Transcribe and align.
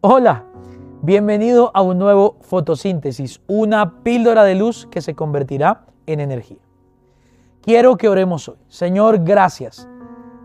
Hola, 0.00 0.44
bienvenido 1.02 1.72
a 1.74 1.82
un 1.82 1.98
nuevo 1.98 2.36
fotosíntesis, 2.42 3.40
una 3.48 4.04
píldora 4.04 4.44
de 4.44 4.54
luz 4.54 4.86
que 4.92 5.00
se 5.00 5.16
convertirá 5.16 5.86
en 6.06 6.20
energía. 6.20 6.60
Quiero 7.62 7.96
que 7.96 8.08
oremos 8.08 8.48
hoy. 8.48 8.58
Señor, 8.68 9.24
gracias. 9.24 9.88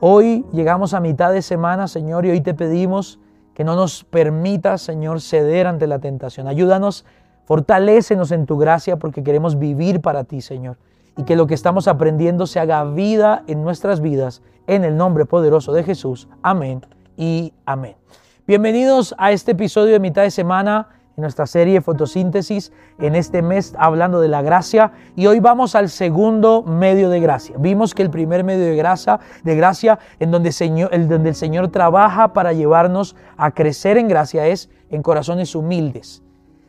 Hoy 0.00 0.46
llegamos 0.54 0.94
a 0.94 1.00
mitad 1.00 1.34
de 1.34 1.42
semana, 1.42 1.86
Señor, 1.86 2.24
y 2.24 2.30
hoy 2.30 2.40
te 2.40 2.54
pedimos 2.54 3.18
que 3.52 3.62
no 3.62 3.76
nos 3.76 4.04
permitas, 4.04 4.80
Señor, 4.80 5.20
ceder 5.20 5.66
ante 5.66 5.86
la 5.86 5.98
tentación. 5.98 6.48
Ayúdanos, 6.48 7.04
fortalécenos 7.44 8.32
en 8.32 8.46
tu 8.46 8.56
gracia 8.56 8.98
porque 8.98 9.22
queremos 9.22 9.58
vivir 9.58 10.00
para 10.00 10.24
ti, 10.24 10.40
Señor. 10.40 10.78
Y 11.18 11.24
que 11.24 11.36
lo 11.36 11.46
que 11.46 11.52
estamos 11.52 11.88
aprendiendo 11.88 12.46
se 12.46 12.58
haga 12.58 12.82
vida 12.84 13.44
en 13.46 13.62
nuestras 13.62 14.00
vidas, 14.00 14.40
en 14.66 14.82
el 14.82 14.96
nombre 14.96 15.26
poderoso 15.26 15.74
de 15.74 15.84
Jesús. 15.84 16.26
Amén 16.42 16.86
y 17.18 17.52
amén. 17.66 17.96
Bienvenidos 18.44 19.14
a 19.18 19.30
este 19.30 19.52
episodio 19.52 19.92
de 19.92 20.00
mitad 20.00 20.22
de 20.22 20.32
semana 20.32 20.88
en 21.16 21.20
nuestra 21.22 21.46
serie 21.46 21.80
Fotosíntesis, 21.80 22.72
en 22.98 23.14
este 23.14 23.40
mes 23.40 23.72
hablando 23.78 24.20
de 24.20 24.26
la 24.26 24.42
gracia 24.42 24.90
y 25.14 25.26
hoy 25.28 25.38
vamos 25.38 25.76
al 25.76 25.88
segundo 25.88 26.64
medio 26.64 27.08
de 27.08 27.20
gracia. 27.20 27.54
Vimos 27.56 27.94
que 27.94 28.02
el 28.02 28.10
primer 28.10 28.42
medio 28.42 28.64
de 28.64 28.74
gracia, 28.74 29.20
de 29.44 29.54
gracia 29.54 30.00
en 30.18 30.32
donde, 30.32 30.52
el, 30.90 31.08
donde 31.08 31.28
el 31.28 31.36
Señor 31.36 31.68
trabaja 31.68 32.32
para 32.32 32.52
llevarnos 32.52 33.14
a 33.36 33.52
crecer 33.52 33.96
en 33.96 34.08
gracia 34.08 34.48
es 34.48 34.70
en 34.90 35.02
corazones 35.02 35.54
humildes. 35.54 36.24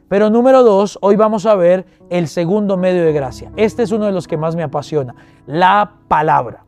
Pero 0.09 0.29
número 0.29 0.61
dos, 0.61 0.99
hoy 1.01 1.15
vamos 1.15 1.47
a 1.47 1.55
ver 1.55 1.87
el 2.11 2.27
segundo 2.27 2.77
medio 2.77 3.03
de 3.03 3.13
gracia. 3.13 3.51
Este 3.55 3.81
es 3.81 3.91
uno 3.91 4.05
de 4.05 4.11
los 4.11 4.27
que 4.27 4.37
más 4.37 4.55
me 4.55 4.61
apasiona, 4.61 5.15
la 5.47 5.93
palabra. 6.07 6.65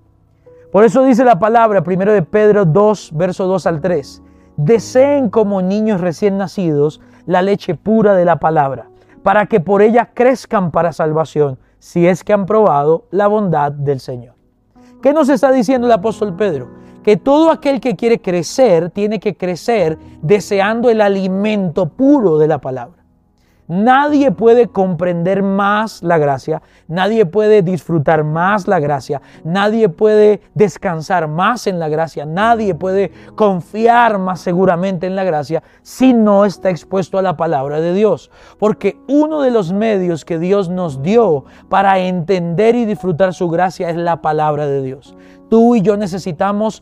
Por 0.71 0.83
eso 0.83 1.05
dice 1.05 1.23
la 1.23 1.37
palabra, 1.37 1.83
primero 1.83 2.11
de 2.11 2.23
Pedro 2.23 2.65
2, 2.65 3.11
verso 3.13 3.45
2 3.45 3.67
al 3.67 3.81
3 3.81 4.23
deseen 4.57 5.29
como 5.29 5.61
niños 5.61 6.01
recién 6.01 6.37
nacidos 6.37 7.01
la 7.25 7.41
leche 7.41 7.75
pura 7.75 8.15
de 8.15 8.25
la 8.25 8.37
palabra, 8.39 8.89
para 9.23 9.45
que 9.47 9.59
por 9.59 9.81
ella 9.81 10.11
crezcan 10.13 10.71
para 10.71 10.93
salvación, 10.93 11.57
si 11.79 12.07
es 12.07 12.23
que 12.23 12.33
han 12.33 12.45
probado 12.45 13.05
la 13.11 13.27
bondad 13.27 13.71
del 13.71 13.99
Señor. 13.99 14.35
¿Qué 15.01 15.13
nos 15.13 15.29
está 15.29 15.51
diciendo 15.51 15.87
el 15.87 15.93
apóstol 15.93 16.35
Pedro? 16.35 16.69
Que 17.03 17.17
todo 17.17 17.51
aquel 17.51 17.79
que 17.79 17.95
quiere 17.95 18.19
crecer 18.19 18.89
tiene 18.89 19.19
que 19.19 19.37
crecer 19.37 19.99
deseando 20.21 20.89
el 20.89 21.01
alimento 21.01 21.89
puro 21.89 22.39
de 22.39 22.47
la 22.47 22.59
palabra. 22.59 23.04
Nadie 23.67 24.31
puede 24.31 24.67
comprender 24.67 25.41
más 25.41 26.03
la 26.03 26.19
gracia, 26.19 26.61
nadie 26.87 27.25
puede 27.25 27.63
disfrutar 27.63 28.23
más 28.23 28.67
la 28.67 28.79
gracia, 28.79 29.23
nadie 29.43 29.89
puede 29.89 30.41
descansar 30.53 31.27
más 31.27 31.65
en 31.65 31.79
la 31.79 31.89
gracia, 31.89 32.25
nadie 32.25 32.75
puede 32.75 33.11
confiar 33.35 34.19
más 34.19 34.41
seguramente 34.41 35.07
en 35.07 35.15
la 35.15 35.23
gracia 35.23 35.63
si 35.81 36.13
no 36.13 36.45
está 36.45 36.69
expuesto 36.69 37.17
a 37.17 37.23
la 37.23 37.37
palabra 37.37 37.81
de 37.81 37.93
Dios. 37.93 38.29
Porque 38.59 38.99
uno 39.07 39.41
de 39.41 39.49
los 39.49 39.73
medios 39.73 40.25
que 40.25 40.37
Dios 40.37 40.69
nos 40.69 41.01
dio 41.01 41.45
para 41.67 41.97
entender 41.97 42.75
y 42.75 42.85
disfrutar 42.85 43.33
su 43.33 43.49
gracia 43.49 43.89
es 43.89 43.95
la 43.95 44.21
palabra 44.21 44.67
de 44.67 44.83
Dios. 44.83 45.15
Tú 45.49 45.75
y 45.75 45.81
yo 45.81 45.97
necesitamos 45.97 46.81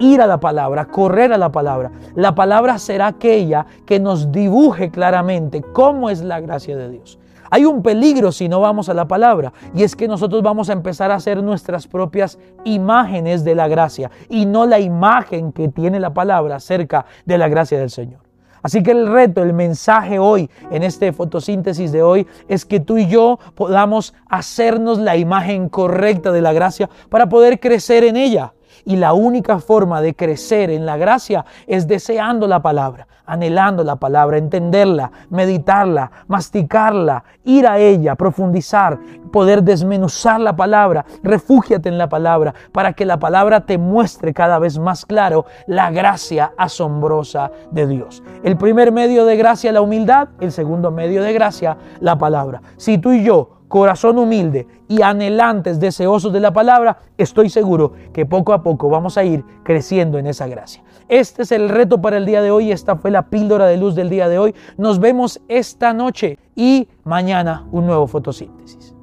ir 0.00 0.20
a 0.20 0.26
la 0.26 0.38
palabra, 0.38 0.86
correr 0.86 1.32
a 1.32 1.38
la 1.38 1.50
palabra. 1.50 1.90
La 2.14 2.34
palabra 2.34 2.78
será 2.78 3.08
aquella 3.08 3.66
que 3.84 3.98
nos 3.98 4.30
dibuje 4.30 4.90
claramente 4.90 5.62
cómo 5.72 6.10
es 6.10 6.22
la 6.22 6.40
gracia 6.40 6.76
de 6.76 6.90
Dios. 6.90 7.18
Hay 7.50 7.64
un 7.64 7.82
peligro 7.82 8.32
si 8.32 8.48
no 8.48 8.60
vamos 8.60 8.88
a 8.88 8.94
la 8.94 9.06
palabra 9.06 9.52
y 9.74 9.82
es 9.82 9.94
que 9.94 10.08
nosotros 10.08 10.42
vamos 10.42 10.68
a 10.68 10.72
empezar 10.72 11.10
a 11.10 11.14
hacer 11.14 11.42
nuestras 11.42 11.86
propias 11.86 12.38
imágenes 12.64 13.44
de 13.44 13.54
la 13.54 13.68
gracia 13.68 14.10
y 14.28 14.46
no 14.46 14.66
la 14.66 14.80
imagen 14.80 15.52
que 15.52 15.68
tiene 15.68 16.00
la 16.00 16.12
palabra 16.12 16.56
acerca 16.56 17.06
de 17.24 17.38
la 17.38 17.48
gracia 17.48 17.78
del 17.78 17.90
Señor. 17.90 18.25
Así 18.62 18.82
que 18.82 18.90
el 18.90 19.06
reto, 19.06 19.42
el 19.42 19.52
mensaje 19.52 20.18
hoy, 20.18 20.50
en 20.70 20.82
este 20.82 21.12
fotosíntesis 21.12 21.92
de 21.92 22.02
hoy, 22.02 22.26
es 22.48 22.64
que 22.64 22.80
tú 22.80 22.98
y 22.98 23.06
yo 23.06 23.38
podamos 23.54 24.14
hacernos 24.28 24.98
la 24.98 25.16
imagen 25.16 25.68
correcta 25.68 26.32
de 26.32 26.42
la 26.42 26.52
gracia 26.52 26.88
para 27.08 27.28
poder 27.28 27.60
crecer 27.60 28.04
en 28.04 28.16
ella. 28.16 28.52
Y 28.84 28.96
la 28.96 29.14
única 29.14 29.58
forma 29.58 30.00
de 30.00 30.14
crecer 30.14 30.70
en 30.70 30.86
la 30.86 30.96
gracia 30.96 31.44
es 31.66 31.88
deseando 31.88 32.46
la 32.46 32.62
palabra, 32.62 33.08
anhelando 33.26 33.84
la 33.84 33.96
palabra, 33.96 34.38
entenderla, 34.38 35.10
meditarla, 35.30 36.10
masticarla, 36.28 37.24
ir 37.44 37.66
a 37.66 37.78
ella, 37.78 38.14
profundizar, 38.14 38.98
poder 39.32 39.62
desmenuzar 39.62 40.40
la 40.40 40.56
palabra. 40.56 41.04
Refúgiate 41.22 41.88
en 41.88 41.98
la 41.98 42.08
palabra 42.08 42.54
para 42.72 42.92
que 42.92 43.04
la 43.04 43.18
palabra 43.18 43.66
te 43.66 43.78
muestre 43.78 44.32
cada 44.32 44.58
vez 44.58 44.78
más 44.78 45.04
claro 45.04 45.46
la 45.66 45.90
gracia 45.90 46.52
asombrosa 46.56 47.50
de 47.70 47.86
Dios. 47.86 48.22
El 48.42 48.56
primer 48.56 48.92
medio 48.92 49.24
de 49.24 49.36
gracia, 49.36 49.72
la 49.72 49.80
humildad. 49.80 50.28
El 50.40 50.52
segundo 50.52 50.90
medio 50.90 51.22
de 51.22 51.32
gracia, 51.32 51.76
la 52.00 52.16
palabra. 52.16 52.62
Si 52.76 52.98
tú 52.98 53.12
y 53.12 53.24
yo 53.24 53.55
corazón 53.68 54.18
humilde 54.18 54.66
y 54.88 55.02
anhelantes, 55.02 55.80
deseosos 55.80 56.32
de 56.32 56.40
la 56.40 56.52
palabra, 56.52 56.98
estoy 57.18 57.50
seguro 57.50 57.92
que 58.12 58.26
poco 58.26 58.52
a 58.52 58.62
poco 58.62 58.88
vamos 58.88 59.18
a 59.18 59.24
ir 59.24 59.44
creciendo 59.62 60.18
en 60.18 60.26
esa 60.26 60.46
gracia. 60.46 60.82
Este 61.08 61.42
es 61.42 61.52
el 61.52 61.68
reto 61.68 62.00
para 62.00 62.16
el 62.16 62.26
día 62.26 62.42
de 62.42 62.50
hoy, 62.50 62.72
esta 62.72 62.96
fue 62.96 63.10
la 63.10 63.28
píldora 63.28 63.66
de 63.66 63.76
luz 63.76 63.94
del 63.94 64.10
día 64.10 64.28
de 64.28 64.38
hoy. 64.38 64.54
Nos 64.76 64.98
vemos 64.98 65.40
esta 65.48 65.92
noche 65.92 66.38
y 66.54 66.88
mañana 67.04 67.66
un 67.70 67.86
nuevo 67.86 68.06
fotosíntesis. 68.06 68.95